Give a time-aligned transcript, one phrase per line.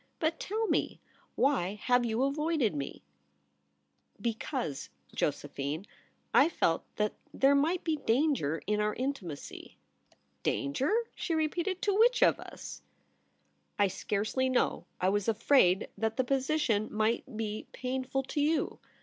[0.17, 0.99] But tell me,
[1.35, 3.03] why have you avoided me
[3.87, 5.85] ?'* Because, Josephine,
[6.33, 9.77] I felt that there might be danger in our intimacy.'
[10.11, 12.81] * Danger!' she repeated;* to which of us
[13.41, 14.87] ?'* I scarcely know.
[14.99, 18.79] I was afraid that the position might be painful to you.